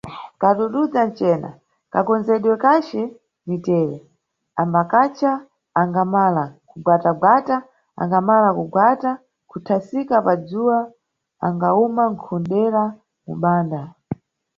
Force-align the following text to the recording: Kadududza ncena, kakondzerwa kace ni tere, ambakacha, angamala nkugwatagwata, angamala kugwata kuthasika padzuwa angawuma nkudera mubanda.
Kadududza 0.41 1.01
ncena, 1.09 1.49
kakondzerwa 1.91 2.55
kace 2.63 3.01
ni 3.47 3.57
tere, 3.65 3.97
ambakacha, 4.61 5.31
angamala 5.81 6.43
nkugwatagwata, 6.63 7.55
angamala 8.01 8.49
kugwata 8.57 9.11
kuthasika 9.49 10.15
padzuwa 10.25 10.79
angawuma 11.45 12.03
nkudera 12.13 12.83
mubanda. 13.25 13.81